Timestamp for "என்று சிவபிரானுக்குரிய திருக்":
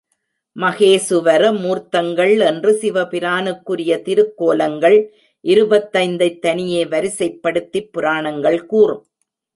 2.45-4.33